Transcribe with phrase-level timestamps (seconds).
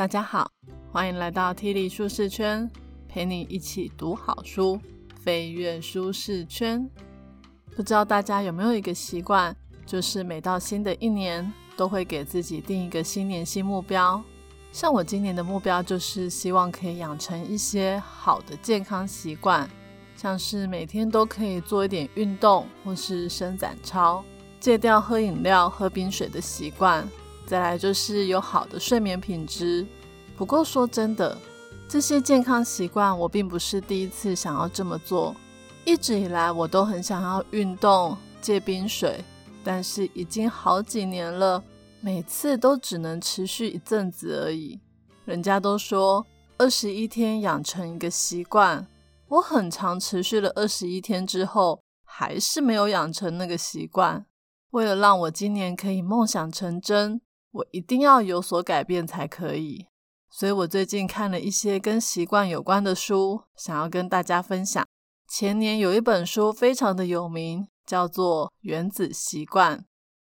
[0.00, 0.50] 大家好，
[0.90, 2.70] 欢迎来到 T 力舒适圈，
[3.06, 4.80] 陪你一起读好书，
[5.22, 6.88] 飞跃舒适圈。
[7.76, 14.24] 不知道大家有没有一个习惯，就是每到新的一年，都会给自己定一个新年新目标。
[14.72, 19.68] 像我今年的目标，就是希望可以养成一些好的健康习惯，
[20.16, 24.24] 像是每天都可以做一点运动，或是伸展操，
[24.60, 27.06] 戒掉喝饮料、喝冰水的习惯。
[27.50, 29.84] 再来就是有好的睡眠品质。
[30.36, 31.36] 不过说真的，
[31.88, 35.34] 这些健康习惯我并不是第一次想要这么做。
[35.84, 39.24] 一直以来我都很想要运动、戒冰水，
[39.64, 41.60] 但是已经好几年了，
[42.00, 44.78] 每次都只能持续一阵子而已。
[45.24, 46.24] 人家都说
[46.56, 48.86] 二十一天养成一个习惯，
[49.26, 54.24] 我很长持续了二十一天之后，还是没有养成那个习惯。
[54.70, 57.20] 为了让我今年可以梦想成真。
[57.52, 59.86] 我一定要有所改变才可以，
[60.30, 64.86] 所以我最近看了一些跟习惯有关的书，想要跟大家分享。
[65.26, 69.78] 前年有一本书非常的有名，叫做《原子习惯》，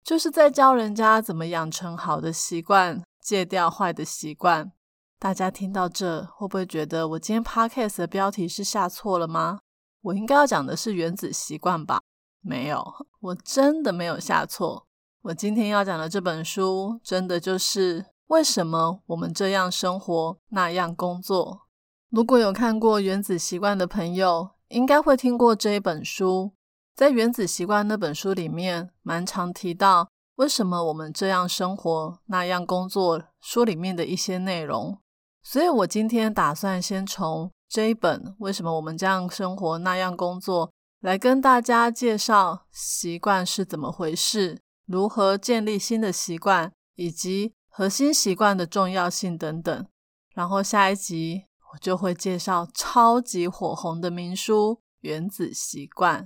[0.05, 4.73] 就是在教人家怎么养成好的习惯，戒掉坏的习惯。
[5.19, 9.61] 大家听到这，会不会觉得我今天 podcast 的标题是下错了吗？
[10.03, 12.01] 我应该要讲的是原子习惯吧？
[12.41, 12.85] 没有，
[13.21, 14.86] 我真的没有下错。
[15.27, 21.63] 我今天要讲的这本书，真的就是为什么我们这样生活，那样工作。
[22.11, 26.53] 如果有看过《原子习惯》的朋友，应该会听过这一本书。
[26.95, 34.97] 在《原子习惯》那本书里面，蛮常提到为什么我们这样生活，那样工作书里面的一些内容。
[35.43, 40.69] 所以我今天打算先从这一本《为什么我们这样生活，那样工作》
[41.01, 44.61] 来跟大家介绍习惯是怎么回事。
[44.87, 49.87] 如何建立新的习惯，以及核心习惯的重要性等等。
[50.35, 56.25] 然后下一集我就会介绍超级火红的名书《原子习惯》，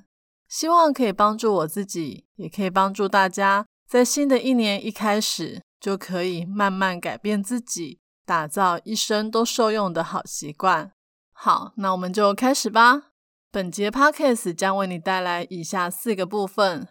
[0.48, 10.92] 希望可以帮助我自己，也可以帮助大家，在新的一年一开始就可以慢慢改变自己，打造一生都受用的好习惯。
[11.32, 13.10] 好，那我们就开始吧。
[13.50, 16.86] 本节 Podcast 将为你带来以下四个部分：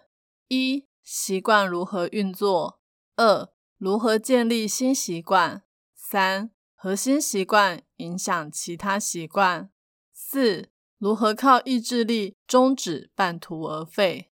[0.49, 0.88] 一。
[1.11, 2.79] 习惯如何运作？
[3.15, 3.49] 二、
[3.79, 5.63] 如何建立新习惯？
[5.95, 9.71] 三、核心习惯影响其他习惯？
[10.13, 10.69] 四、
[10.99, 14.29] 如何靠意志力终止半途而废？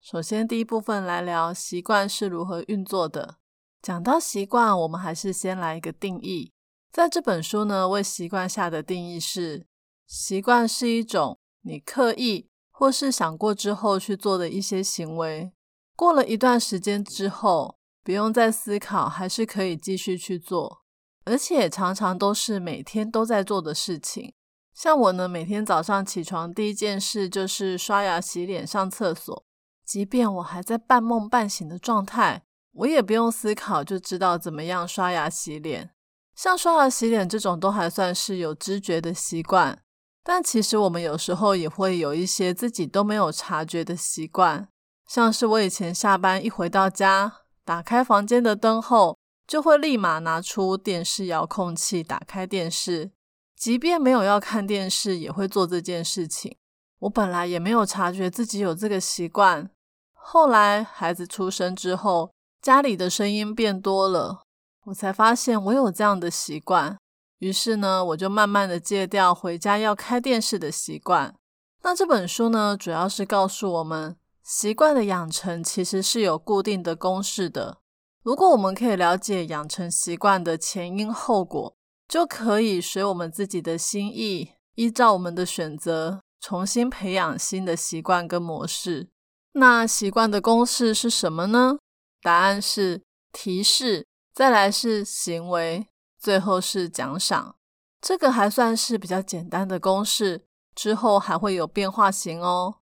[0.00, 3.36] 首先，第一部分来聊习惯是如何运作的。
[3.80, 6.52] 讲到习惯，我们还是先来一个定义。
[6.90, 9.68] 在这本书呢，为习惯下的定义是：
[10.08, 15.52] 习惯是一种你刻意或是想过之后去做的一些行为。
[15.96, 20.82] 过了一段时间之后，不用再思考，还是可以继续去做，
[21.24, 24.34] 而且常常都是每天都在做的事情。
[24.74, 29.44] 像我呢，每天早上起床第一件事就是刷牙、洗脸、上厕所。
[29.86, 32.42] 即便我还在半梦半醒的状态，
[32.72, 35.92] 我也不用思考就知道怎么样刷牙洗脸。
[36.34, 39.82] 像刷牙洗脸这种都还算是有知觉的习惯，
[40.22, 44.68] 但其实我们有时候也会有一些自己都没有察觉的习惯。
[45.06, 47.32] 像是我以前下班一回到家，
[47.64, 53.12] 打开房间的灯后，就会立马拿出电视遥控器打开电视，
[53.54, 56.56] 即便没有要看电视，也会做这件事情。
[57.00, 59.70] 我本来也没有察觉自己有这个习惯，
[60.12, 64.42] 后来孩子出生之后，家里的声音变多了，
[64.86, 66.98] 我才发现我有这样的习惯。
[67.38, 71.34] 于是呢，我就慢慢的戒掉回家要开电视的习惯。
[71.82, 74.16] 那这本书呢，主要是告诉我们。
[74.46, 77.78] 习惯的养成其实是有固定的公式的。
[78.22, 81.74] 如果我们可以了解养成习惯的前因后果，
[82.06, 89.08] 就可以随我们自己的心意，依照我们的选择，重新培养新的习惯跟模式。
[89.54, 91.78] 那习惯的公式是什么呢？
[92.22, 93.02] 答案是
[93.32, 95.88] 提示，再来是行为，
[96.20, 97.56] 最后是奖赏。
[98.00, 100.44] 这个还算是比较简单的公式，
[100.76, 102.76] 之后还会有变化型哦。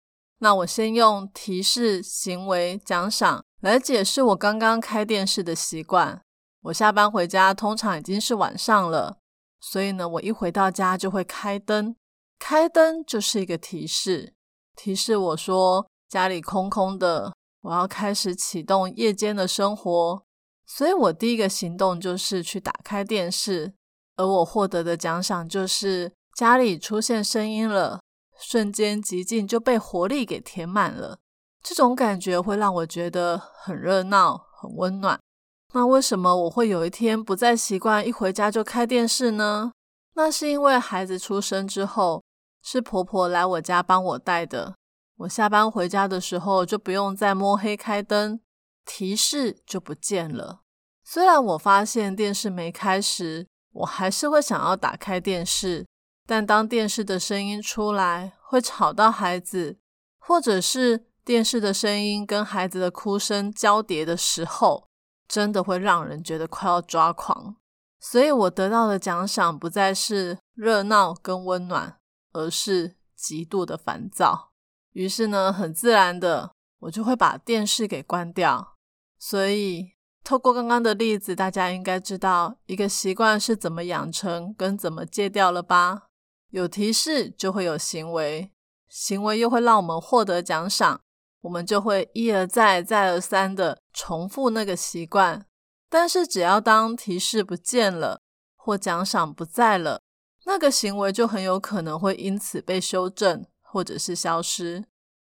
[0.42, 6.20] 那我先用提示、行为、奖赏来解释我刚刚开电视的习惯。
[6.62, 9.18] 我下班回家通常已经是晚上了，
[9.60, 11.94] 所以呢，我一回到家就会开灯。
[12.40, 14.34] 开灯就是一个提示，
[14.74, 20.24] 提示我说家里空空的，我要开始启动夜间的生活。
[20.66, 23.74] 所以我第一个行动就是去打开电视，
[24.16, 28.00] 而我获得的奖赏就是家里出现声音了。
[28.42, 31.18] 瞬间极静就被活力给填满了，
[31.62, 35.18] 这种感觉会让我觉得很热闹、很温暖。
[35.72, 39.72] 那为什么我会有一天不再习惯一回家就开电视呢？
[40.14, 42.22] 那是因为孩子出生之后，
[42.62, 44.74] 是婆婆来我家帮我带的。
[45.18, 48.40] 我下班回家的时候就不用再摸黑开灯，
[48.84, 50.62] 提示就不见了。
[51.04, 55.86] 虽然我发现电视没开时，我还是会想要打开电视，
[56.26, 59.78] 但当电视的声音出来会吵到孩子，
[60.18, 64.88] 或者是电视的声音跟孩子的哭声交叠的时候，
[65.26, 67.56] 真的会让人觉得快要抓狂。
[68.00, 71.98] 所以我得到的奖赏不再是热闹跟温暖，
[72.32, 74.50] 而是极度的烦躁。
[74.92, 78.76] 于是呢，很自然的，我就会把电视给关掉。
[79.18, 79.92] 所以，
[80.24, 86.08] 透过刚刚的例子，大家应该知道一个习惯是怎么养成跟怎么戒掉了吧？
[86.52, 88.52] 有提示就会有行为，
[88.86, 91.00] 行为又会让我们获得奖赏，
[91.40, 95.46] 我们就会一而再、再而三的重复那个习惯。
[95.88, 98.20] 但是，只要当提示不见了，
[98.54, 100.02] 或奖赏不在了，
[100.44, 104.84] 那个行为就很有可能会因此被修正，或者是消失。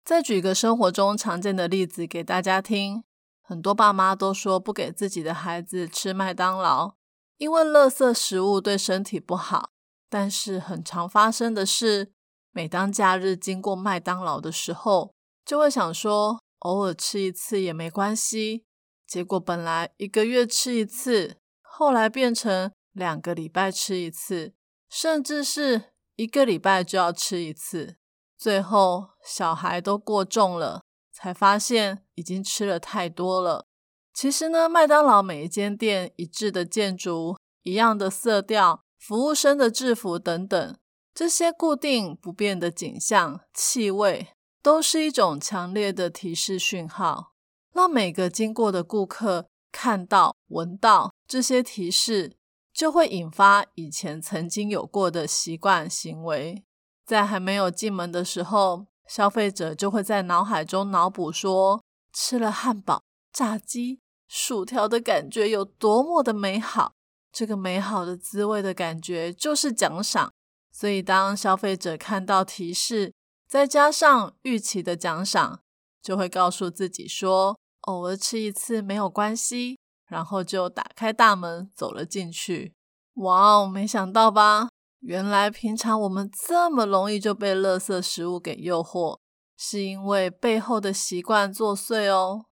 [0.02, 3.04] 再举个生活中常见的例子给大家听：
[3.42, 6.94] 很多爸妈都说不给自己的孩子吃麦当劳，
[7.36, 9.72] 因为垃圾食物对身体不好。
[10.12, 12.12] 但是，很常发生的是，
[12.50, 18.66] 每当假日经过麦当劳的时候，就会想说，偶尔吃一次也没关系。
[19.06, 24.52] 结果本来一个月吃一次，后来变成两个礼拜吃一次，
[24.90, 27.96] 甚至是一个礼拜就要吃一次。
[28.36, 33.64] 最后小孩都过重了，才发现已经吃了太多了。
[34.12, 40.76] 其实呢，麦当劳每一间店一致的建筑、一样的色调、服务生的制服等等，
[41.12, 44.28] 这些固定不变的景象、气味，
[44.62, 47.32] 都是一种强烈的提示讯号。
[47.72, 52.37] 让每个经过的顾客看到、闻到这些提示，
[52.72, 56.62] 就会引发以前曾经有过的习惯行为。
[57.05, 61.82] 在还没有进门的时候，消费者就会在脑海中脑补说，
[62.12, 63.02] 吃了汉堡、
[63.32, 63.98] 炸鸡、
[64.28, 66.93] 薯条的感觉有多么的美好。
[67.32, 70.32] 这个美好的滋味的感觉就是奖赏。
[70.70, 73.12] 所以，当消费者看到提示，
[73.49, 75.61] 再加上预期的奖赏，
[76.02, 77.58] 就会告诉自己说。
[77.82, 79.76] 偶尔吃一次没有关系，
[80.06, 82.75] 然后就打开大门走了进去。
[83.14, 84.69] 哇哦，没想到吧？
[85.00, 89.19] 原来平常我们这么容易就被垃圾食物给诱惑，
[89.58, 92.44] 是因为背后的习惯作祟哦。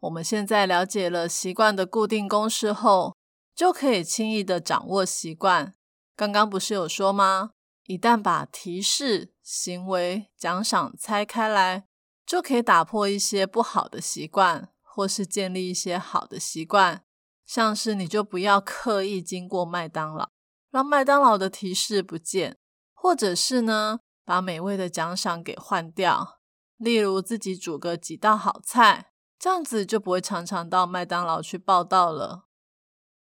[0.00, 3.14] 我们现在了解了习惯的固定公式后，
[3.60, 5.74] 就可以轻易的掌握习惯。
[6.16, 7.50] 刚刚不是有说吗？
[7.84, 11.86] 一旦把提示、行为、奖赏拆开来。
[12.24, 17.04] 就可以打破一些不好的习惯，或是建立一些好的习惯。
[17.44, 20.30] 像是你就不要刻意经过麦当劳，
[20.70, 22.54] 让麦当劳的提示不见；
[22.94, 26.38] 或者是呢，把美味的奖赏给换掉，
[26.78, 32.46] 例如自己煮个几道好菜，这样子就不会常常到麦当劳去报道了。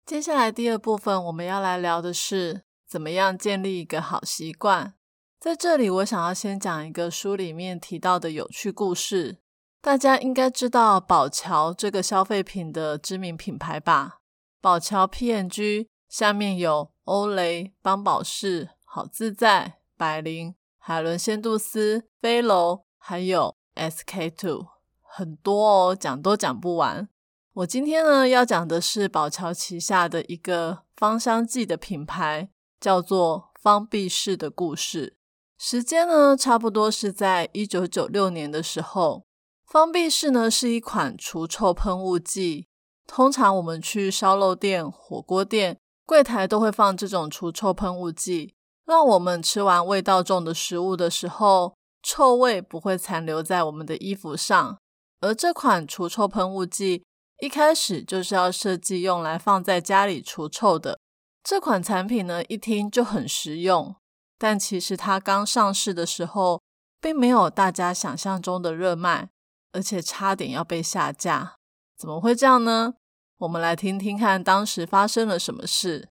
[0.08, 4.94] 接下来第二部分，我们要来聊的是怎么样建立一个好习惯。
[5.38, 9.36] 在这里，我想要先讲一个书里面提到的有趣故事。
[9.82, 14.20] 大家应该知道宝乔这个消费品的知名品牌吧？
[14.62, 24.68] 宝乔 PNG 下面有欧蕾、邦宝适、好自在、百灵、海伦仙度斯、飞楼，还有 SK two，
[25.02, 27.10] 很多哦，讲都讲不完。
[27.58, 35.16] 我今天呢要讲的是宝乔旗下的一个芳香剂的品牌，叫做方必士的故事。
[35.58, 39.24] 时间呢，差不多是在一九九六年的时候。
[39.66, 42.68] 方必士呢是一款除臭喷雾剂，
[43.08, 48.54] 通常我们去烧肉店、火锅店柜台都会放这种除臭喷雾剂，
[48.86, 51.74] 让我们吃完味道重的食物的时候，
[52.04, 54.78] 臭味不会残留在我们的衣服上。
[55.20, 57.02] 而这款除臭喷雾剂
[57.38, 60.98] 一开始就是要设计用来放在家里除臭的。
[61.44, 63.94] 这款产品呢，一听就很实用。
[64.36, 66.60] 但其实它刚上市的时候，
[67.00, 69.30] 并没有大家想象中的热卖，
[69.72, 71.56] 而且差点要被下架。
[71.96, 72.94] 怎么会这样呢？
[73.38, 76.08] 我们来听听看当时发生了什么事。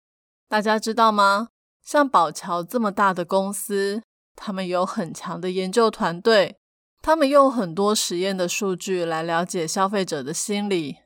[0.49, 1.49] 大家知道吗？
[1.85, 4.03] 像宝乔这么大的公司，
[4.37, 6.57] 他们有很强的研究团队，
[7.03, 10.99] 他们用很多实验的数据来了解消费者的心理，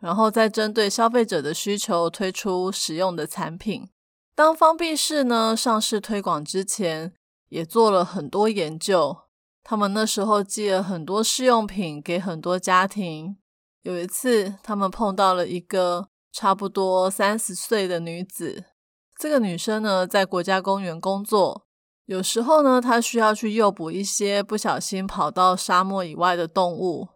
[0.00, 3.88] 然后再针对消费者的需求推出实用的产品。
[4.34, 7.12] 当方必士呢上市推广之前，
[7.48, 9.16] 也做了很多研究。
[9.64, 13.36] 他们那时候寄了很多试用品给很多家庭。
[13.82, 18.64] 有一次，他们碰到了一个差不多三十岁的女子。
[19.18, 21.66] 这个女生呢，在国家公园工作，
[22.06, 27.08] 有时候呢，她需要去诱捕一些不小心跑到沙漠以外的动物。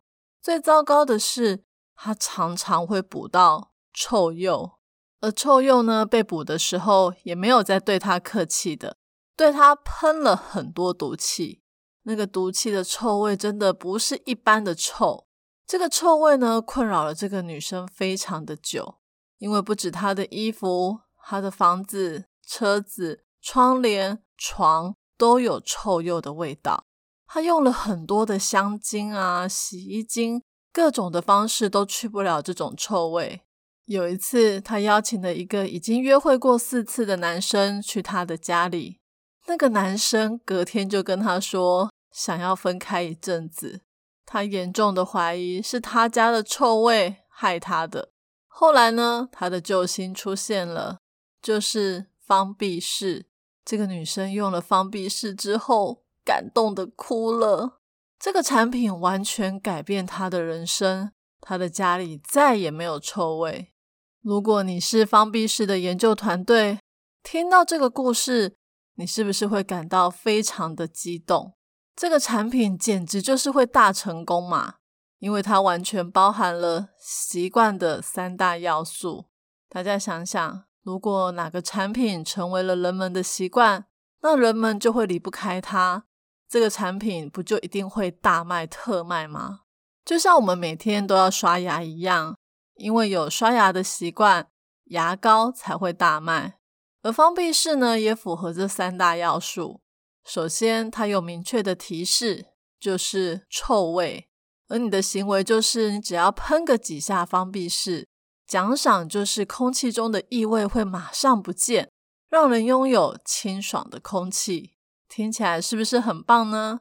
[0.43, 1.63] 最糟糕的是，
[1.95, 4.79] 他常常会捕到臭鼬，
[5.21, 8.97] 而臭鼬呢，被捕的时候也没有再对他客气的，
[9.37, 11.63] 对她喷了很多毒气。
[12.05, 15.29] 那个毒气的臭味真的不是一般的臭，
[15.65, 18.99] 这个臭味呢困扰了这个女生非常的久，
[19.39, 26.87] 因为不止她的衣服、她的房子、车子、窗帘、床都有臭鼬的味道。
[27.29, 33.43] 她用了很多的香精啊、洗衣精，各种的方式都去不了这种臭味。
[33.85, 38.99] 有一次，她邀请了一个已经约会过四次的男生去她的家里。
[39.47, 43.81] 那个男生隔天就跟他说，想要分开一阵子。
[44.25, 48.11] 他严重的怀疑是他家的臭味害他的。
[48.47, 51.01] 后来呢，他的救星出现了，
[51.43, 53.27] 就是方碧士。
[53.65, 57.81] 这个女生用了方碧士之后，感动的哭了。
[58.23, 61.11] 这个产品完全改变他的人生，
[61.41, 63.73] 他的家里再也没有臭味。
[64.21, 66.79] 如果你是方碧士的研究团队，
[67.25, 68.55] 听到这个故事。
[68.95, 71.55] 你是不是会感到非常的激动？
[71.97, 74.75] 这个产品简直就是会大成功嘛！
[75.19, 79.27] 因为它完全包含了习惯的三大要素。
[79.69, 83.87] 大家想想，如果哪个产品成为了人们的习惯，
[84.21, 86.05] 那人们就会离不开它。
[86.53, 89.61] 这个产品不就一定会大卖特卖吗？
[90.05, 92.37] 就像我们每天都要刷牙一样，
[92.75, 94.51] 因为有刷牙的习惯，
[94.91, 96.59] 牙膏才会大卖。
[97.01, 99.81] 而方必士呢，也符合这三大要素。
[100.27, 104.27] 首先，它有明确的提示，就是臭味；
[104.69, 108.07] 而你的行为就是，你只要喷个几下方必士，
[108.47, 111.91] 奖赏就是空气中的异味会马上不见，
[112.29, 114.72] 让人拥有清爽的空气。
[115.15, 116.81] 听起来是不是很棒呢？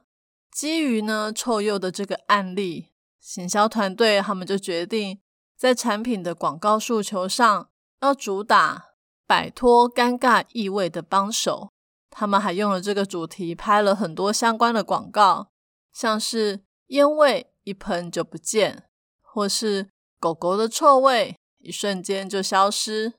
[0.50, 2.88] 基于呢臭鼬的这个案例，
[3.20, 5.20] 行销团队他们就决定
[5.54, 7.68] 在产品的广告诉求上
[8.00, 8.94] 要主打。
[9.26, 11.72] 摆脱尴尬异味的帮手，
[12.08, 15.50] 他们还用了这个主题拍了很多相关的广告，
[15.92, 18.84] 像是烟味一喷就不见，
[19.20, 23.12] 或是狗狗的臭味一瞬间就消失。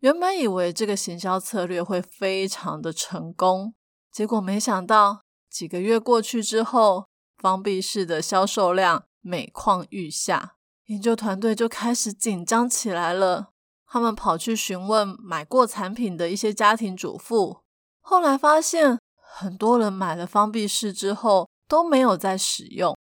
[0.00, 3.74] 原本以为这个行销策略会非常的成功，
[4.12, 7.06] 结果没想到几个月过去之后，
[7.38, 13.50] 方必式的销售量每况愈下，研究团队就开始紧张起来了。
[13.86, 17.60] 他们跑去询问买过产品的一些家庭主妇，
[18.00, 22.96] 后来发现很多人买了方必式之后都没有再使用，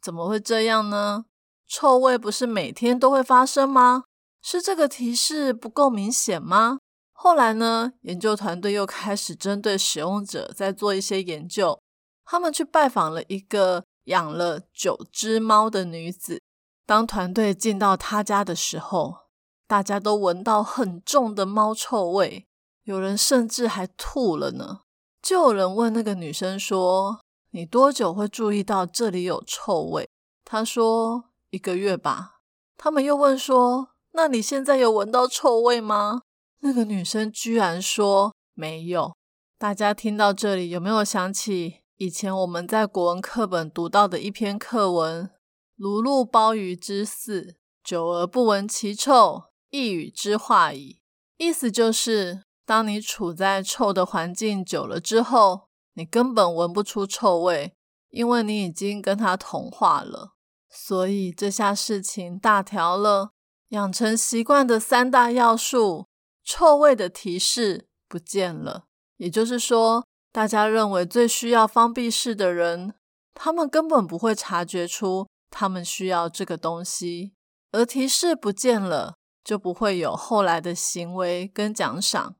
[0.00, 1.24] 怎么会这样呢？
[1.68, 4.04] 臭味不是每天都会发生吗？
[4.42, 6.78] 是这个提示不够明显吗？
[7.22, 11.78] 后来呢，研究团队又开始针对使用者在做一些研究，
[12.24, 16.40] 他们去拜访了一个养了九只猫的女子，
[16.86, 19.28] 当团队进到她家的时候。
[19.66, 22.46] 大家都闻到很重的猫臭味，
[22.84, 24.80] 有人甚至还吐了呢。
[25.20, 27.20] 就有人问那个女生说
[27.52, 30.08] ：“你多久会注意到这里有臭味？”
[30.44, 32.38] 她说：“一个月吧。”
[32.78, 36.22] 他们又问说：“那你现在有闻到臭味吗？”
[36.60, 39.14] 那个女生居然说：“没有。”
[39.58, 45.30] 大家听到这里，有没有想起以前我们在国文课本读到的一篇课文
[45.76, 50.98] ：“如入鲍鱼之肆，久而不闻其臭。”一语之化矣，
[51.36, 57.72] 意思就是，当你处在臭的环境久了之后，你根本闻不出臭味，
[58.08, 60.32] 因为你已经跟它同化了。
[60.68, 63.30] 所以这下事情大条了，
[63.68, 66.06] 养成习惯的三大要素，
[66.52, 68.86] 臭味的提示不见了。
[69.18, 72.94] 也就是说，大家认为最需要方必式的人，
[73.34, 77.34] 他们根本不会察觉出他们需要这个东西，
[77.70, 79.14] 而提示不见了。
[79.42, 82.36] 就不会有后来的行为跟奖赏。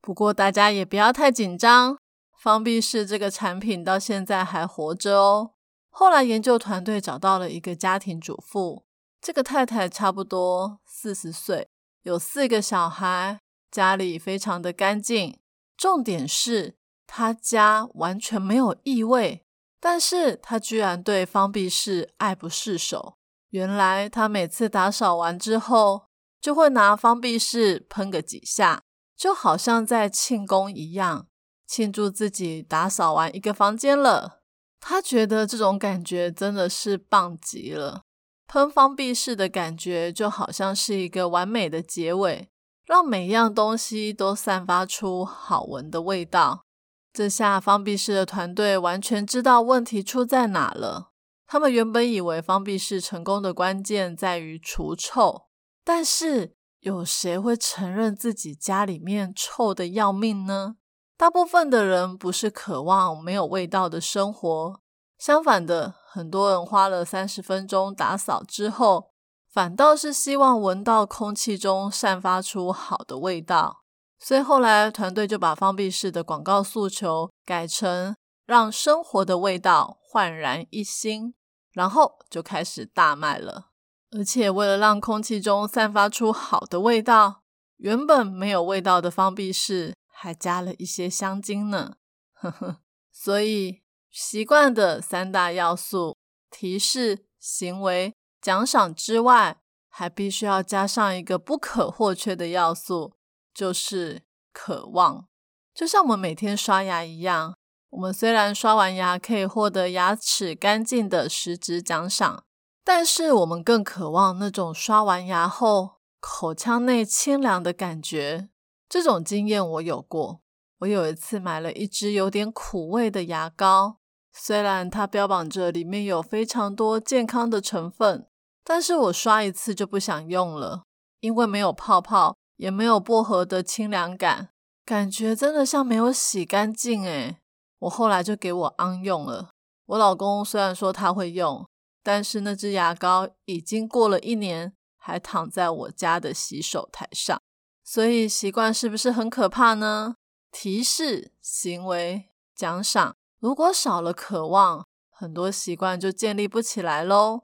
[0.00, 1.98] 不过大家也不要太紧张，
[2.38, 5.50] 方必式这个产品到现在还活着哦。
[5.90, 8.84] 后来研究团队找到了一个家庭主妇，
[9.20, 11.68] 这个太太差不多四十岁，
[12.02, 13.40] 有四个小孩，
[13.74, 15.36] 家里非常的干净。
[15.76, 16.76] 重点是
[17.06, 19.44] 他家完全没有异味，
[19.80, 23.16] 但是他居然对方必士爱不释手。
[23.50, 26.04] 原来他每次打扫完之后。
[26.44, 28.82] 就会拿方必士喷个几下，
[29.16, 31.26] 就好像在庆功一样，
[31.66, 34.42] 庆祝自己打扫完一个房间了。
[34.78, 38.02] 他觉得这种感觉真的是棒极了。
[38.46, 42.50] 喷方必士的感觉就好像是一个完美的结尾，
[42.84, 46.64] 让每样东西都散发出好闻的味道。
[47.12, 51.10] 这下方必士的团队完全知道问题出在哪了。
[51.46, 55.46] 他们原本以为方必士成功的关键在于除臭，
[55.84, 60.76] 但是有谁会承认自己家里面臭的要命呢？
[61.16, 64.80] 大部分的人不是渴望没有味道的生活，
[65.16, 69.12] 相反的，很多人花了三十分钟打扫之后，
[69.54, 73.84] 反倒是希望闻到空气中散发出好的味道。
[74.18, 81.34] 所以后来团队就把方必士的广告诉求改成让生活的味道焕然一新，
[81.70, 83.70] 然后就开始大卖了。
[84.10, 87.42] 而且为了让空气中散发出好的味道，
[87.76, 91.94] 原本没有味道的方必士还加了一些香精呢。
[92.32, 92.80] 呵呵，
[93.12, 96.16] 所以习惯的三大要素——
[96.50, 99.56] 提示、行为、奖赏之外，
[99.88, 103.14] 还必须要加上一个不可或缺的要素。
[103.54, 104.22] 就是
[104.52, 105.28] 渴望，
[105.72, 107.54] 就像我们每天刷牙一样。
[107.90, 112.44] 我们虽然刷完牙可以获得牙齿干净的实质奖赏，
[112.84, 118.50] 但是我们更渴望那种刷完牙后口腔内清凉的感觉。
[118.88, 120.42] 这种经验我有过。
[120.80, 124.00] 我有一次买了一支有点苦味的牙膏，
[124.32, 128.26] 虽然它标榜着里面有非常多健康的成分，
[128.64, 130.84] 但是我刷一次就不想用了，
[131.20, 132.34] 因为没有泡泡。
[132.56, 134.50] 也没有薄荷的清凉感，
[134.84, 137.38] 感觉真的像没有洗干净诶
[137.80, 139.50] 我后来就给我昂用了。
[139.86, 141.68] 我老公虽然说他会用，
[142.04, 147.42] 但是那支牙膏已经过了一年，还躺在我家的洗手台上。
[147.82, 150.14] 所以习惯是不是很可怕呢？
[150.52, 157.42] 提示、行为、奖赏，如果少了渴望，很多习惯就建立不起来喽。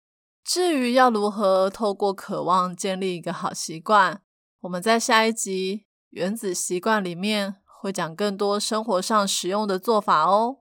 [0.53, 4.21] 至于要如何透过渴望建立一个好习惯？
[4.63, 10.59] 我们在下一集《原子习惯》里面会讲更多生活上实用的做法哦。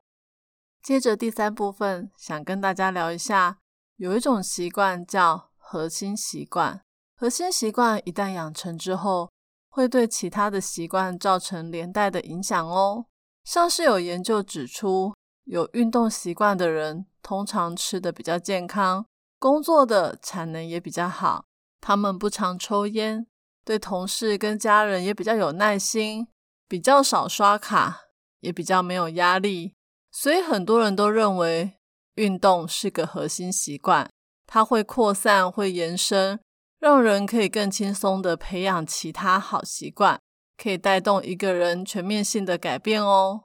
[0.84, 3.58] 接着第三部分，想跟大家聊一下，
[3.96, 6.82] 有一种习惯叫核心习惯。
[7.16, 9.32] 核心习惯一旦养成之后，
[9.70, 13.08] 会对其他的习惯造成连带的影响哦。
[13.44, 19.08] 像是有研究指出，有运动习惯的人，通常吃的比较健康，
[19.40, 21.46] 工作的产能也比较好，
[21.80, 23.26] 他们不常抽烟。
[23.66, 26.28] 对同事跟家人也比较有耐心，
[26.68, 28.02] 比较少刷卡，
[28.40, 29.76] 也比较没有压力，
[30.12, 31.74] 所以很多人都认为
[32.16, 34.10] 运动是个核心习惯，
[34.48, 36.40] 它会扩散、会延伸，
[36.80, 40.20] 让人可以更轻松的培养其他好习惯，
[40.58, 43.44] 可以带动一个人全面性的改变哦。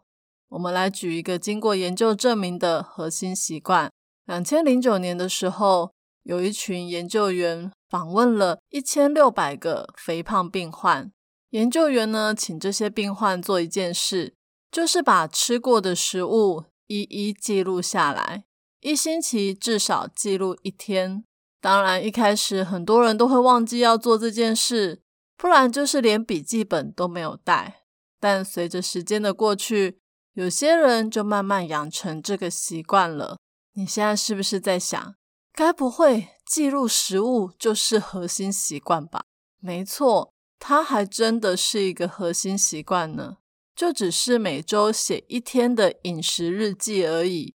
[0.48, 3.90] 我们来举一个经过研究证明的核心习惯：
[4.26, 7.70] 两千零九年的时候，有一群研究员。
[7.90, 11.12] 访问了一千六百个肥胖病患，
[11.50, 14.34] 研究员呢，请这些病患做一件事，
[14.72, 18.42] 就是把吃过的食物一一记录下来，
[18.80, 21.22] 一星期至少记录一天。
[21.60, 25.00] 当然，一开始很多人都会忘记要做这件事，
[25.36, 27.82] 不然就是连笔记本都没有带。
[28.18, 30.00] 但随着时间的过去，
[30.32, 33.36] 有些人就慢慢养成这个习惯了。
[33.76, 35.16] 你现在是不是在想，
[35.52, 36.28] 该不会？
[36.46, 39.24] 记录食物就是核心习惯吧？
[39.58, 43.38] 没错，它还真的是一个核心习惯呢。
[43.74, 47.54] 就只是每周写一天的饮食日记而已。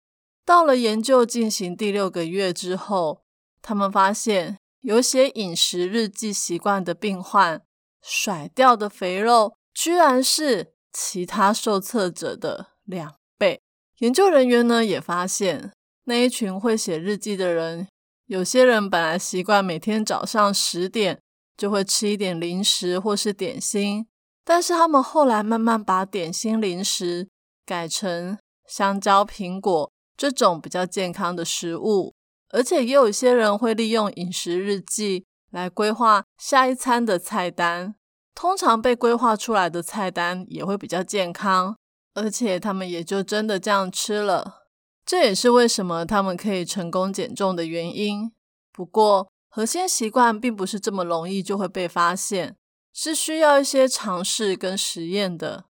[0.46, 3.24] 到了研究进行第六个月之后，
[3.62, 7.62] 他们发现有写饮食日记习惯的病患，
[8.02, 13.60] 甩掉的肥肉居然是其他受测者的两倍。
[13.98, 15.74] 研究人员呢也发现，
[16.06, 17.88] 那一群会写日记的人。
[18.28, 21.20] 有些人本来习惯每天早上十点
[21.56, 24.08] 就会吃一点零食或是点心，
[24.44, 27.28] 但是他们后来慢慢把点心、零食
[27.66, 28.38] 改成
[28.68, 32.16] 香蕉、苹果这种比较健康的食物，
[32.50, 37.94] 而且也有一些人会利用饮食日记来规划下一餐的菜单。
[38.34, 41.78] 通常被规划出来的菜单也会比较健康，
[42.16, 44.65] 而且他们也就真的这样吃了。
[45.06, 48.32] 这也是为什么他们可以成功减重的原因。
[48.72, 52.58] 不过，核心习惯并不是这么容易就会被发现，
[52.92, 55.66] 是需要一些尝试跟实验的。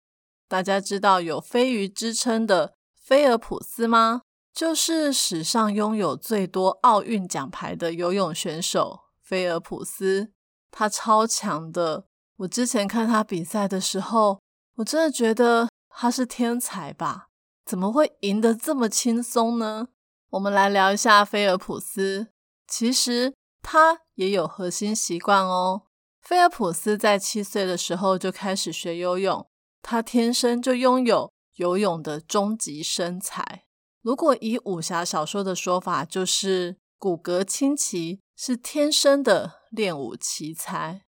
[0.48, 4.22] 大家知道有“飞鱼”之称的菲尔普斯吗？
[4.54, 10.32] 就是史上拥有最多奥运奖牌的游泳选手菲尔普斯。
[10.72, 12.06] 他超强的，
[12.38, 14.40] 我之前看他比赛的时候，
[14.76, 17.28] 我真的觉得他是天才吧。
[17.66, 19.88] 怎么会赢得这么轻松呢？
[20.30, 22.28] 我们来聊一下菲尔普斯。
[22.68, 25.84] 其实他也有核心习惯哦。
[26.22, 29.48] 菲尔普斯在七岁的时候就开始学游泳，
[29.82, 33.66] 他天生就拥有游泳的终极身材。
[34.02, 41.02] 如果以武侠小说的说法，就是骨骼清奇，是天生的练武奇才。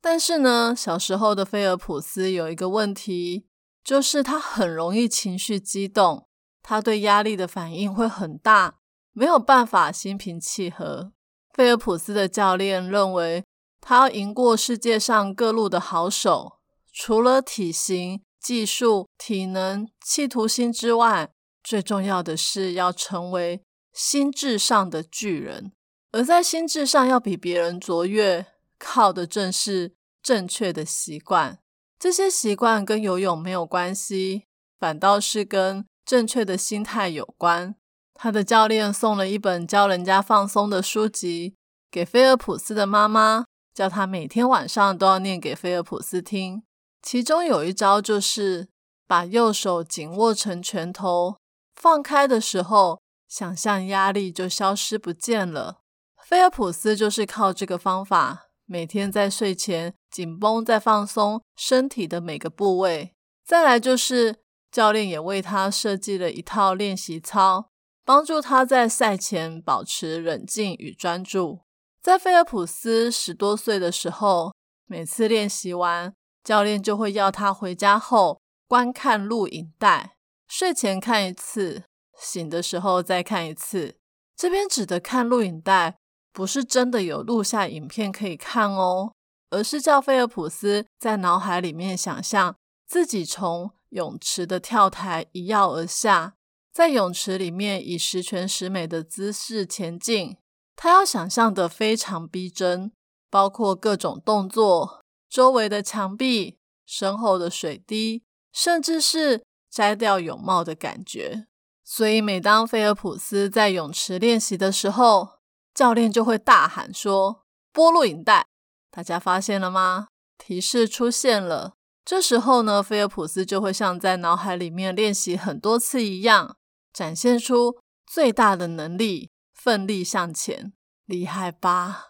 [0.00, 3.46] 但是呢，小时候的菲尔普斯有一个问题，
[3.84, 6.26] 就是他很容易情绪激动，
[6.62, 8.78] 他对压力的反应会很大，
[9.12, 11.12] 没有办法心平气和。
[11.52, 13.44] 菲尔普斯的教练认为。
[13.86, 16.54] 他要赢过世界上各路的好手，
[16.90, 21.30] 除了体型、技术、体能、企图心之外，
[21.62, 25.72] 最重要的是要成为心智上的巨人。
[26.12, 28.46] 而在心智上要比别人卓越，
[28.78, 29.92] 靠的正是
[30.22, 31.58] 正确的习惯。
[32.04, 34.44] 这些习惯跟游泳没有关系，
[34.78, 37.76] 反倒是跟正确的心态有关。
[38.12, 41.54] 他的教练送了一本教人家放松的书籍
[41.90, 43.46] 给菲尔普斯的妈妈。
[43.72, 46.62] 叫他每天晚上都要念给菲尔普斯听，
[47.00, 48.68] 其中有一招就是
[49.08, 51.38] 把右手紧握成拳头，
[51.74, 55.78] 放开的时候，想象压力就消失不见了。
[56.22, 63.10] 菲尔普斯就是靠这个方法，每天在睡前紧绷再放松身体的每个部位。
[63.44, 64.36] 再来就是
[64.70, 67.66] 教练也为他设计了一套练习操，
[68.04, 71.62] 帮助他在赛前保持冷静与专注。
[72.00, 74.54] 在菲尔普斯十多岁的时候，
[74.86, 80.14] 每次练习完，教练就会要他回家后观看录影带，
[80.46, 81.82] 睡前看一次，
[82.16, 83.96] 醒的时候再看一次。
[84.36, 85.96] 这边指的看录影带，
[86.32, 89.12] 不是真的有录下影片可以看哦，
[89.54, 96.34] 而是叫菲尔普斯在脑海里面想象自己从泳池的跳台一跃而下，
[96.72, 100.36] 在泳池里面以十全十美的姿势前进。
[100.76, 102.90] 他要想象的非常逼真，
[103.30, 111.46] 包括各种动作、周围的墙壁、身后的水滴，甚至是摘掉泳帽的感觉。
[111.84, 115.34] 所以，每当菲尔普斯在泳池练习的时候，
[115.72, 118.46] 教练就会大喊说：“播录影带！”
[118.94, 120.06] 大家发现了吗？
[120.38, 121.72] 提示出现了。
[122.04, 126.56] 这时候呢，菲尔普斯就会像在脑海里面练习很多次一样，
[126.92, 129.30] 展现出最大的能力。
[129.52, 130.74] 奋力向前，
[131.06, 132.08] 厉害吧？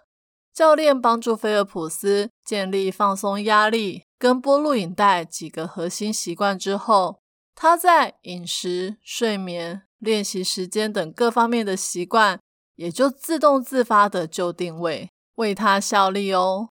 [0.53, 7.21] 教练帮助菲尔普斯建立放松压力跟播录影带几个核心习惯之后，
[7.55, 12.41] 他在饮食、睡眠、练习时间等各方面的习惯
[12.75, 16.71] 也就自动自发的就定位，为他效力哦。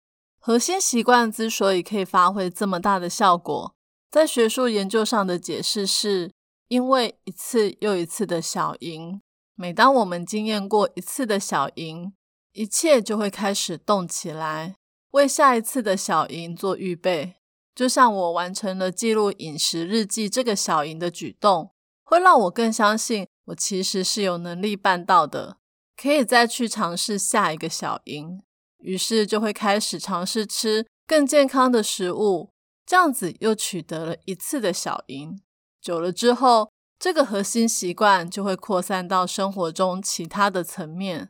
[0.47, 3.73] 核心习惯之所以可以发挥这么大的效果，
[4.12, 6.31] 在学术研究上的解释是
[6.67, 9.19] 因为一次又一次的小赢。
[9.55, 12.13] 每当我们经验过一次的小赢，
[12.51, 14.75] 一切就会开始动起来，
[15.13, 17.34] 为下一次的小赢做预备。
[17.73, 21.71] 就像我完成了记录饮食日记这个小赢的举动，
[22.03, 25.58] 会让我更相信我其实是有能力办到的，
[25.97, 28.43] 可以再去尝试下一个小赢。
[28.86, 32.52] 于是就会开始尝试吃更健康的食物，
[32.86, 35.41] 这样子又取得了一次的小赢。
[35.82, 36.69] 久了之后。
[36.98, 41.30] 这个核心习惯就会扩散到生活中其他的层面。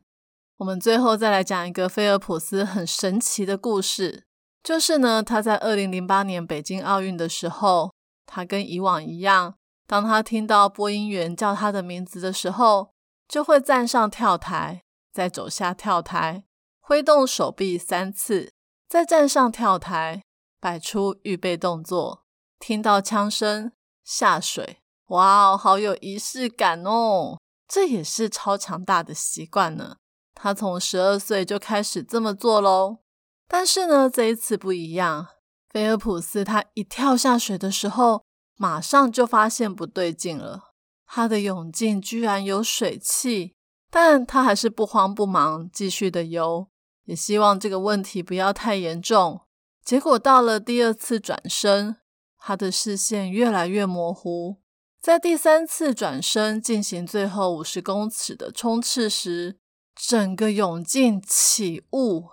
[0.57, 4.23] 我们最后再来讲一个菲尔普斯很神奇的故事，
[4.63, 7.91] 就是呢，他在二零零八年北京奥运的时候，
[8.27, 9.55] 他跟以往一样，
[9.87, 12.91] 当他听到播音员叫他的名字的时候，
[13.27, 16.44] 就会站上跳台，再走下跳台，
[16.87, 18.53] 挥动手臂三次，
[18.87, 20.21] 再站上跳台，
[20.59, 22.25] 摆出预备动作，
[22.59, 23.71] 听到枪声
[24.03, 24.77] 下水。
[25.07, 27.39] 哇哦，好有仪式感哦！
[27.67, 29.95] 这也是超强大的习惯呢。
[30.35, 32.99] 他从十二岁就开始这么做喽。
[33.47, 35.29] 但是呢，这一次不一样。
[35.71, 38.23] 菲尔普斯他一跳下水的时候，
[38.57, 40.73] 马上就发现不对劲了。
[41.07, 43.55] 他的泳镜居然有水汽，
[43.89, 46.67] 但他还是不慌不忙，继续的游，
[47.05, 49.41] 也希望这个问题不要太严重。
[49.83, 51.97] 结果到了第二次转身，
[52.37, 54.57] 他的视线越来越模糊。
[54.99, 59.57] 在第三次转身进行最后五十公尺的冲刺时，
[59.95, 62.25] 整个泳镜起雾，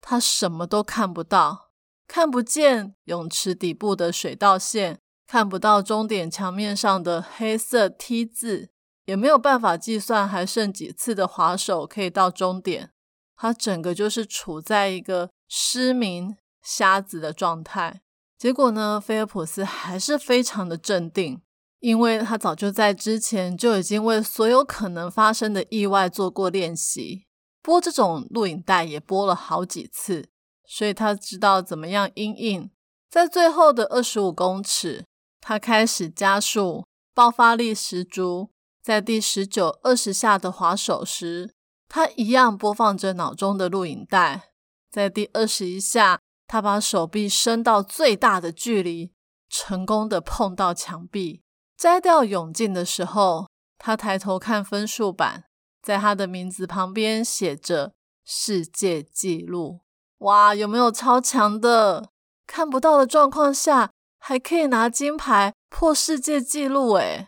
[0.00, 1.72] 他什么都看不到，
[2.06, 8.70] 看不见泳池底部的水道线，看不到终点墙面上的黑色 T 字，
[9.06, 12.92] 也没有办法计算还剩几次的滑手可以到终点。
[13.40, 18.02] 他整个就是处在一个失明瞎子的状态。
[18.36, 21.40] 结果呢，菲尔普斯还是非常的镇定。
[21.78, 27.24] 因为他早就在之前就已经为所有可能发生的意外做过练习，
[27.62, 30.28] 播这种录影带也播了好几次，
[30.68, 32.70] 所以他知道怎么样应应。
[33.08, 35.06] 在最后的二十五公尺，
[35.40, 38.50] 他开始加速，爆发力十足。
[38.82, 41.54] 在第十九、二十下的滑手时，
[41.90, 44.52] 他一样播放着脑中的录影带。
[44.92, 49.12] 在第二十一下，他把手臂伸到最大的距离，
[49.48, 51.42] 成功的碰到墙壁。
[51.76, 55.44] 摘掉泳镜的时候，他抬头看分数板。
[55.82, 57.92] 在他的名字旁边写着
[58.24, 59.80] 世界纪录，
[60.18, 62.10] 哇，有没有超强的？
[62.46, 67.26] 看不到的状况下还可以拿金牌破世界纪录诶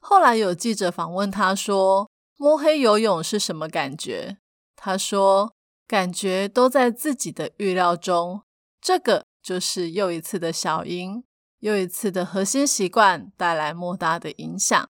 [0.00, 2.10] 后来有记者访问他说，
[2.42, 4.38] 摸黑游泳是什么感觉？
[4.74, 5.54] 他说，
[5.86, 8.42] 感觉都在自己的预料中。
[8.80, 11.22] 这个就是又一次的小赢，
[11.60, 14.88] 又一次的核心习惯带来莫大的影响。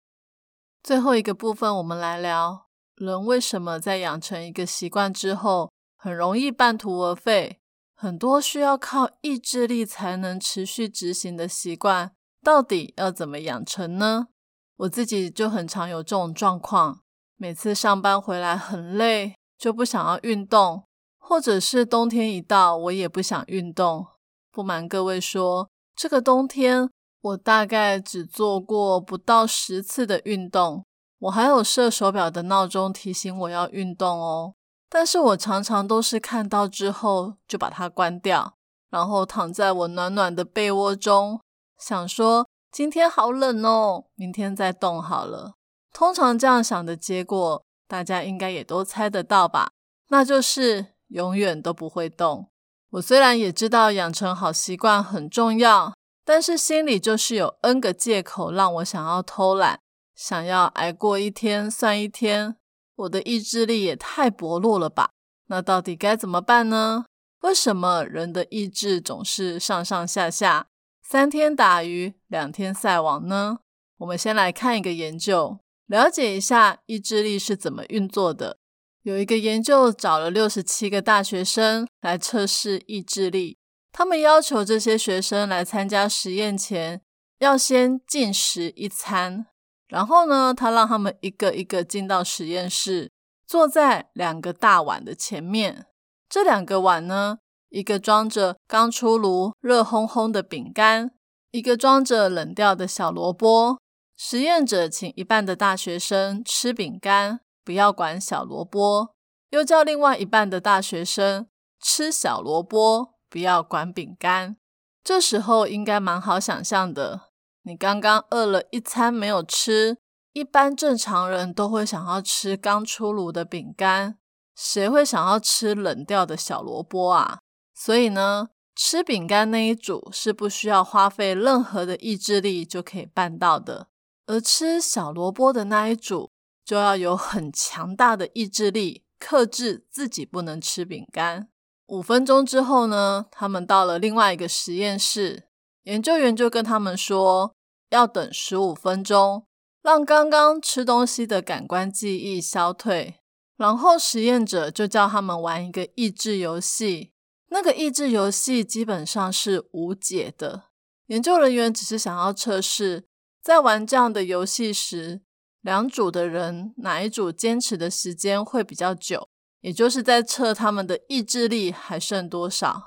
[0.82, 2.66] 最后一个部分，我们来聊。
[2.96, 7.60] 人为什么在养成一个习惯之后，很容易半途而废？
[7.94, 14.30] 很多需要靠意志力才能持续执行的习惯，到底要怎么养成呢？
[14.78, 17.04] 我自己就很常有这种状况，
[17.38, 20.84] 每次上班回来很累，就不想要运动，
[21.18, 24.08] 或者是冬天一到，我也不想运动。
[24.52, 26.90] 不瞒各位说，这个冬天
[27.22, 30.86] 我大概只做过不到十次的运动。
[31.20, 34.54] 我还有设手表的闹钟提醒我要运动哦，
[34.90, 38.54] 但是我常常都是看到之后就把它关掉，
[38.90, 41.42] 然后躺在我暖暖的被窝中，
[41.78, 45.54] 想说今天好冷哦，明天再动好了。
[45.96, 49.70] 通常这样想的结果，大家应该也都猜得到吧？
[50.10, 52.50] 那就是永远都不会动。
[52.90, 55.94] 我虽然也知道养成好习惯很重要，
[56.26, 59.80] 但是心里就是有 N 个借口让我想要偷懒。
[60.14, 62.58] 想要挨过一天算一天，
[62.98, 65.12] 我的意志力也太薄弱了吧？
[65.48, 67.06] 那到底该怎么办呢？
[67.40, 70.68] 为什么人的意志总是上上下下，
[71.02, 73.60] 三天打鱼两天晒网呢？
[74.00, 78.58] 我们先来看一个研究，了解一下意志力是怎么运作的。
[79.04, 83.58] 有一个研究找了六十七个大学生来测试意志力，
[83.92, 87.02] 他们要求这些学生来参加实验前
[87.38, 89.46] 要先进食一餐。
[89.88, 93.12] 然后呢，他让他们一个一个进到实验室，
[93.46, 95.86] 坐在两个大碗的前面。
[96.28, 97.38] 这两个碗呢，
[97.70, 101.12] 一个装着刚出炉、热烘烘的饼干，
[101.52, 103.78] 一个装着冷掉的小萝卜。
[104.18, 109.14] 实验者请一半的大学生吃饼干，不要管小萝卜；
[109.50, 111.48] 又叫另外一半的大学生
[111.82, 114.56] 吃小萝卜，不要管饼干。
[115.04, 117.30] 这时候应该蛮好想象的。
[117.64, 119.98] 你刚刚饿了一餐没有吃，
[120.34, 124.18] 一般正常人都会想要吃刚出炉的饼干，
[124.56, 127.40] 谁会想要吃冷掉的小萝卜啊？
[127.74, 133.88] 所以呢，吃饼干那一组是不需要花费任何的意志力就可以办到的，
[134.28, 136.32] 而吃小萝卜的那一组
[136.64, 141.48] 就要有很强大的意志力，克制自己不能吃饼干。
[141.88, 145.44] 五分钟之后呢，他们到了另外一个实验室。
[145.84, 147.54] 研究员就跟他们说，
[147.92, 149.46] 要等十五分钟，
[149.84, 153.20] 让刚刚吃东西的感官记忆消退。
[153.56, 157.12] 然后实验者就叫他们玩一个益智游戏。
[157.50, 160.64] 那个益智游戏基本上是无解的。
[161.06, 163.06] 研究人员只是想要测试，
[163.46, 165.22] 在玩这样的游戏时，
[165.62, 169.30] 两组的人哪一组坚持的时间会比较久，
[169.62, 172.82] 也就是在测他们的意志力还剩多少。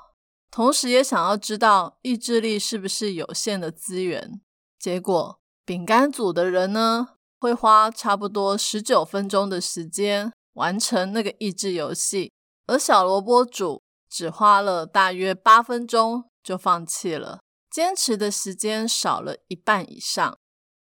[0.51, 4.41] 同时也想要知道意志力是不是有限的资源。
[4.77, 7.07] 结果，饼干组的人呢，
[7.39, 12.33] 会花差不多十九分钟的时间完成那个益智游戏，
[12.67, 17.39] 而小萝卜组只花了大约八分钟就放弃了，
[17.71, 20.37] 坚持的时间少了一半以上。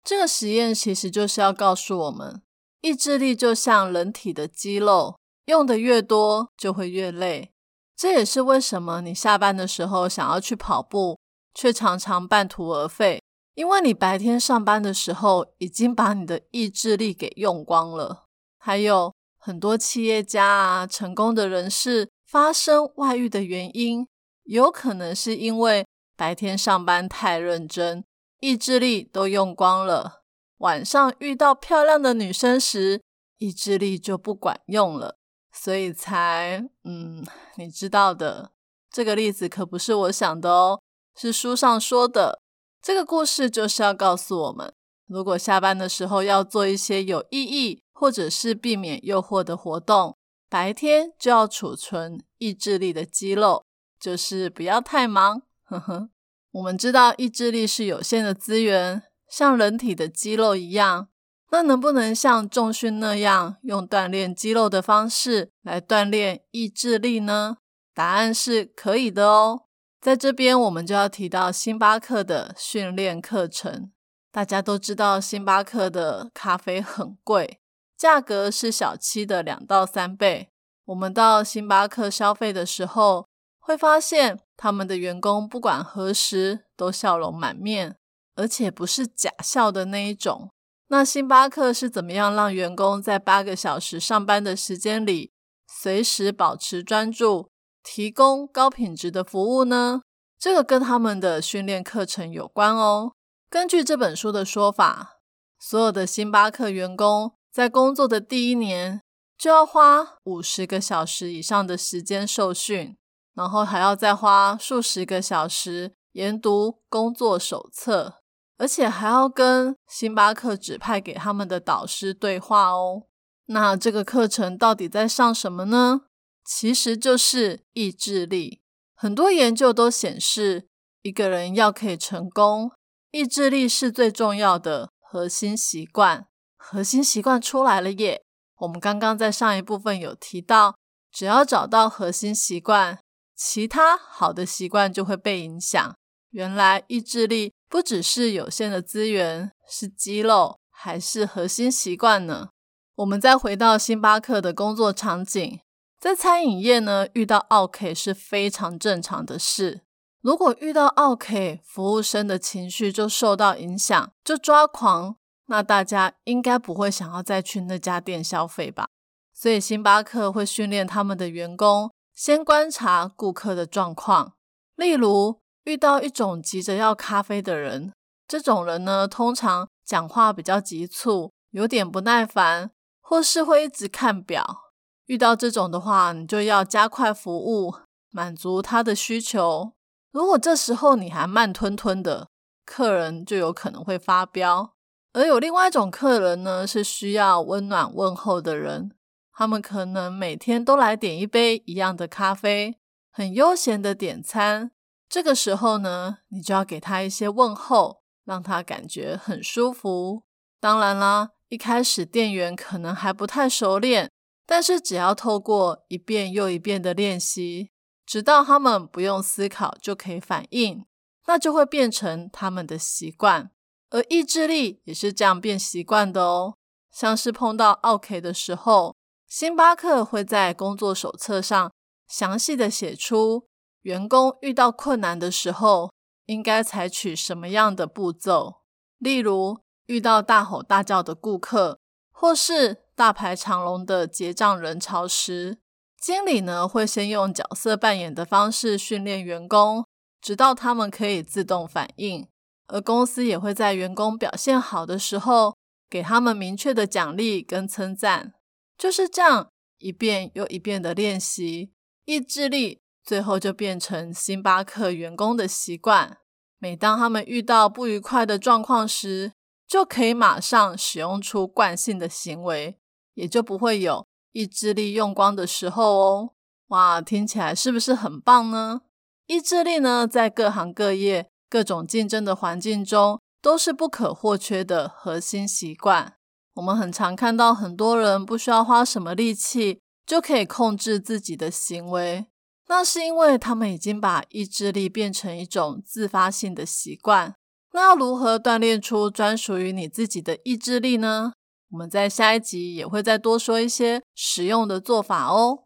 [0.06, 2.40] 这个实验其实就是要告诉我们，
[2.80, 7.50] 意志力就像人体的肌肉，用的越多就会越累。
[7.96, 11.18] 这也是为什么你下班的时候想要去跑步，
[11.54, 13.20] 却常常半途而废，
[13.56, 18.26] 因为你白天上班的时候已经把你的意志力给用光了。
[18.58, 24.06] 还有很多企业家啊，成功的人士发生外遇的原因，
[24.44, 25.84] 有可能是因为
[26.16, 28.04] 白天上班太认真，
[28.40, 30.22] 意志力都用光了，
[30.58, 33.02] 晚上遇到漂亮的女生时，
[33.38, 35.18] 意志力就不管用了。
[35.52, 37.24] 所以才，嗯，
[37.56, 38.52] 你知道的，
[38.90, 40.80] 这个例子可不是我想的哦，
[41.16, 42.40] 是书上说的。
[42.82, 44.72] 这个故事就是要告诉我们，
[45.06, 50.16] 如果下班的时候要做一些有意义或者是避免诱惑的活动，
[50.48, 53.64] 白天就要储存意志力的肌肉，
[53.98, 55.42] 就是不要太忙。
[55.64, 56.10] 呵呵，
[56.56, 61.08] 我们知道意志力是有限的资源，像人体的肌肉一样。
[61.50, 67.58] 那能不能像重训那样，用锻炼肌肉的方式来锻炼意志力呢？
[67.94, 69.64] 答案是可以的哦。
[70.00, 73.92] 在这边，我们就要提到星巴克的训练课程。
[74.32, 77.60] 大家都知道，星巴克的咖啡很贵，
[77.98, 80.48] 价格是小七的两到三倍。
[80.86, 83.28] 我们到星巴克消费的时候，
[83.66, 87.96] 会发现他们的员工不管何时都笑容满面，
[88.36, 90.50] 而且不是假笑的那一种。
[90.86, 95.32] 那星巴克是怎么样让员工在八个小时上班的时间里，
[95.66, 97.48] 随时保持专注，
[97.82, 100.02] 提供高品质的服务呢？
[100.38, 103.14] 这个跟他们的训练课程有关哦。
[103.50, 105.16] 根据这本书的说法，
[105.58, 109.00] 所有的星巴克员工在工作的第一年
[109.36, 112.96] 就要花五十个小时以上的时间受训，
[113.36, 118.14] 然后还要再花数十个小时研读工作手册。
[118.58, 123.02] 而且还要跟星巴克指派给他们的导师对话哦。
[123.48, 126.00] 那这个课程到底在上什么呢？
[126.42, 128.62] 其实就是意志力。
[128.94, 130.68] 很多研究都显示，
[131.02, 132.72] 一个人要可以成功，
[133.10, 136.26] 意志力是最重要的核心习惯。
[136.56, 138.24] 核心习惯出来了耶！
[138.56, 140.76] 我们刚刚在上一部分有提到，
[141.12, 142.98] 只要找到核心习惯，
[143.36, 145.94] 其他好的习惯就会被影响。
[146.30, 147.52] 原来意志力。
[147.68, 152.50] 不只是有限的资源，是肌肉，还是核心习惯呢？
[152.94, 155.58] 我们再回到星巴克的工作场景，
[155.98, 159.82] 在餐饮业呢，遇到 OK 是非常正常的事。
[160.22, 168.86] 如果遇到 OK，服务生的情绪就受到影响，就抓狂，那大家应该不会想要再去那家店消费吧？
[169.34, 174.32] 所以星巴克会训练他们的员工，先观察顾客的状况，
[174.74, 175.40] 例如。
[175.66, 177.92] 遇到一种急着要咖啡的人，
[178.28, 184.70] 这种人呢，通常讲话比较急促，有点不耐烦，或是会一直看表。
[185.06, 187.74] 遇到这种的话，你就要加快服务，
[188.12, 189.72] 满足他的需求。
[190.12, 192.28] 如果这时候你还慢吞吞的，
[192.64, 194.70] 客人就有可能会发飙。
[195.14, 198.92] 而有另外一种客人呢，是需要温暖问候的人，
[199.38, 202.78] 他们可能每天都来点一杯一样的咖啡，
[203.12, 204.70] 很悠闲的点餐。
[205.10, 210.22] 这个时候呢，你就要给他一些问候，让他感觉很舒服。
[210.58, 214.10] 当然啦，一开始店员可能还不太熟练，
[214.46, 217.70] 但是只要透过一遍又一遍的练习，
[218.06, 220.86] 直到他们不用思考就可以反应，
[221.26, 223.50] 那就会变成他们的习惯。
[223.90, 226.54] 而意志力也是这样变习惯的哦。
[226.90, 228.96] 像是碰到 OK 的时候，
[229.28, 231.72] 星巴克会在工作手册上
[232.06, 233.46] 详细的写出。
[233.82, 235.92] 员工遇到困难的时候，
[236.26, 238.62] 应该采取什么样的步骤？
[238.98, 241.78] 例如，遇到大吼大叫的顾客，
[242.10, 245.58] 或是大排长龙的结账人潮时，
[246.00, 249.84] 经理呢会先用角色扮演的方式训练员工，
[250.20, 252.26] 直到他们可以自动反应。
[252.68, 255.56] 而公司也会在员工表现好的时候，
[255.88, 258.35] 给他们明确的奖励跟称赞。
[258.78, 261.72] 就是这样一遍又一遍的练习，
[262.04, 262.80] 意志力。
[263.04, 266.18] 最后就变成星巴克员工的习惯。
[266.58, 269.32] 每当他们遇到不愉快的状况时，
[269.68, 272.80] 就可以马上使用出惯性的行为，
[273.14, 276.30] 也就不会有意志力用光的时候哦。
[276.70, 278.80] 哇，听起来是不是很棒呢？
[279.28, 286.15] 意志力呢，在各行各业、各种竞争的环境中，都是不可或缺的核心习惯。
[286.56, 292.26] 我们很常看到很多人不需要花什么力气，就可以控制自己的行为。
[292.68, 297.34] 那是因为他们已经把意志力变成一种自发性的习惯。
[297.72, 301.32] 那要如何锻炼出专属于你自己的意志力呢？
[301.70, 305.64] 我们在下一集也会再多说一些实用的做法哦。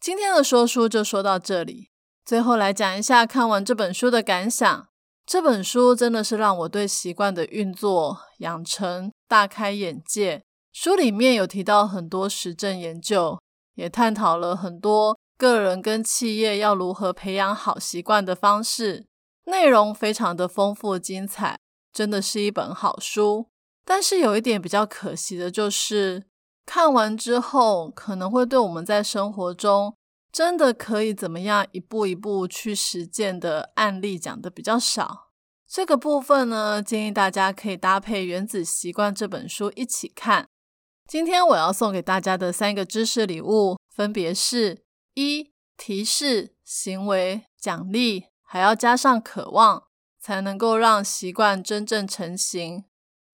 [0.00, 1.90] 今天的说书就说到这里，
[2.24, 4.88] 最后来讲一下看完这本书的感想。
[5.26, 10.42] 这本书真的是让我对习惯的运作养成大开眼界。
[10.72, 13.38] 书里面有提到很多实证研究，
[13.76, 15.16] 也探讨了很多。
[15.38, 19.06] 个人跟企业要如何培养好习惯的方式，
[19.44, 21.56] 内容非常的丰富精彩，
[21.92, 23.46] 真的是一本好书。
[23.84, 26.24] 但是有一点比较可惜的就是，
[26.66, 29.94] 看完之后可能会对我们在生活中
[30.32, 35.29] 真的可以怎么样一步一步去实践的案例讲的比较少。
[35.72, 40.48] 这个部分呢，建议大家可以搭配《原子习惯》这本书一起看。
[41.06, 44.82] 今天我要送给大家的三个知识礼物，分别是：
[45.14, 49.84] 一、提示、行为、奖励，还要加上渴望，
[50.18, 52.82] 才能够让习惯真正成型；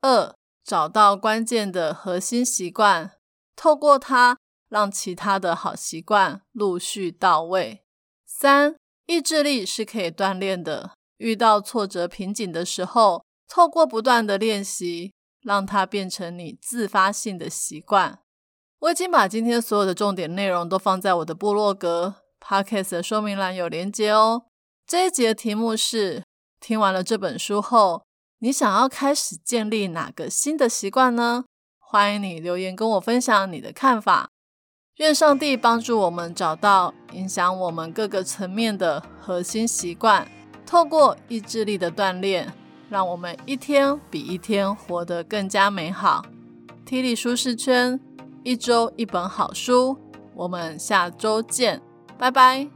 [0.03, 3.13] 二、找到关键的核心习惯，
[3.57, 4.37] 透过它
[4.69, 7.79] 让其他的好习惯陆续到位；
[8.27, 8.77] 三、
[9.07, 15.13] 意志力是可以锻炼的，遇到挫折瓶颈的时候，透过不断的练习，
[15.43, 18.19] 让它变成你自发性的习惯。
[18.81, 24.43] 我已经把今天所有的重点内容都放在我的部落格 podcast 的说明栏有连接哦。
[24.87, 26.23] 这一节的题目是：
[26.61, 28.05] 听完了这本书后，
[28.41, 31.45] 你想要开始建立哪个新的习惯呢？
[31.79, 34.29] 欢迎你留言跟我分享你的看法。
[34.97, 40.31] 愿上帝帮助我们找到影响我们各个层面的核心习惯，
[40.67, 42.53] 透过意志力的锻炼，
[42.91, 46.25] 让我们一天比一天活得更加美好。
[46.85, 47.99] 体力舒适圈。
[48.43, 49.99] 一周一本好书，
[50.33, 51.83] 我们下周见，
[52.17, 52.69] 拜拜。